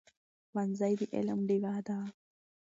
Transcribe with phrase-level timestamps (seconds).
[0.49, 1.99] ښوونځی د علم ډېوه ده.